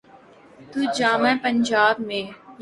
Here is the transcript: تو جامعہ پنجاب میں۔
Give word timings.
تو 0.71 0.79
جامعہ 0.97 1.33
پنجاب 1.43 1.95
میں۔ 2.07 2.25